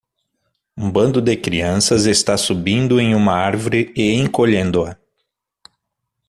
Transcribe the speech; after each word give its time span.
Um 0.75 0.89
bando 0.91 1.21
de 1.21 1.37
crianças 1.37 2.07
está 2.07 2.35
subindo 2.35 2.99
em 2.99 3.13
uma 3.13 3.33
árvore 3.33 3.93
e 3.95 4.11
encolhendo-a. 4.15 4.97